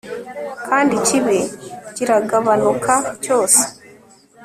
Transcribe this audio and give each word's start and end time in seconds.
Kandi 0.67 0.91
ikibi 1.01 1.37
kiragabanuka 1.95 2.93
cyose 3.23 3.61